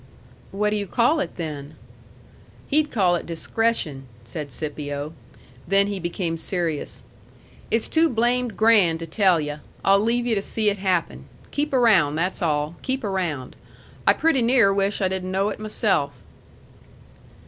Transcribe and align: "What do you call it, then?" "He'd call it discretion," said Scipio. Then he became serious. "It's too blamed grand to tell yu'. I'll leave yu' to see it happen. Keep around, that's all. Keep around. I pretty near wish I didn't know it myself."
"What 0.49 0.71
do 0.71 0.77
you 0.77 0.87
call 0.87 1.19
it, 1.19 1.35
then?" 1.35 1.75
"He'd 2.67 2.89
call 2.89 3.13
it 3.13 3.27
discretion," 3.27 4.07
said 4.23 4.51
Scipio. 4.51 5.13
Then 5.67 5.85
he 5.85 5.99
became 5.99 6.37
serious. 6.37 7.03
"It's 7.69 7.87
too 7.87 8.09
blamed 8.09 8.57
grand 8.57 8.97
to 8.97 9.05
tell 9.05 9.39
yu'. 9.39 9.59
I'll 9.85 9.99
leave 9.99 10.25
yu' 10.25 10.33
to 10.33 10.41
see 10.41 10.71
it 10.71 10.77
happen. 10.77 11.25
Keep 11.51 11.71
around, 11.71 12.15
that's 12.15 12.41
all. 12.41 12.77
Keep 12.81 13.03
around. 13.03 13.55
I 14.07 14.13
pretty 14.13 14.41
near 14.41 14.73
wish 14.73 15.01
I 15.03 15.07
didn't 15.07 15.29
know 15.29 15.49
it 15.49 15.59
myself." 15.59 16.19